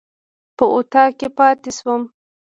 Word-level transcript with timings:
په 0.57 0.63
اطاق 0.77 1.09
کې 1.19 1.27
پاتې 1.37 1.69
شوم. 1.77 2.01